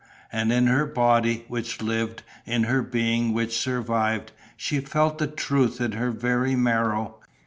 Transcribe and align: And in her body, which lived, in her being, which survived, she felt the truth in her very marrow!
And 0.31 0.51
in 0.51 0.65
her 0.65 0.87
body, 0.87 1.45
which 1.47 1.79
lived, 1.79 2.23
in 2.47 2.63
her 2.63 2.81
being, 2.81 3.33
which 3.33 3.55
survived, 3.55 4.31
she 4.57 4.79
felt 4.79 5.19
the 5.19 5.27
truth 5.27 5.79
in 5.79 5.91
her 5.91 6.09
very 6.09 6.55
marrow! 6.55 7.17